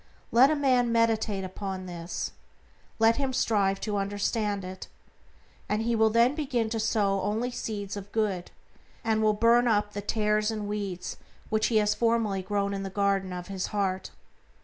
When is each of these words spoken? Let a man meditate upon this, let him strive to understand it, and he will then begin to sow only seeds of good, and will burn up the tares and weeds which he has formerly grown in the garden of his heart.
Let 0.31 0.49
a 0.49 0.55
man 0.55 0.91
meditate 0.91 1.43
upon 1.43 1.85
this, 1.85 2.31
let 2.97 3.17
him 3.17 3.33
strive 3.33 3.79
to 3.81 3.97
understand 3.97 4.65
it, 4.65 4.87
and 5.69 5.83
he 5.83 5.95
will 5.95 6.09
then 6.09 6.33
begin 6.33 6.71
to 6.71 6.79
sow 6.79 7.21
only 7.21 7.51
seeds 7.51 7.95
of 7.95 8.11
good, 8.11 8.49
and 9.03 9.21
will 9.21 9.33
burn 9.35 9.67
up 9.67 9.93
the 9.93 10.01
tares 10.01 10.49
and 10.49 10.67
weeds 10.67 11.17
which 11.51 11.67
he 11.67 11.77
has 11.77 11.93
formerly 11.93 12.41
grown 12.41 12.73
in 12.73 12.81
the 12.81 12.89
garden 12.89 13.31
of 13.31 13.45
his 13.45 13.67
heart. 13.67 14.09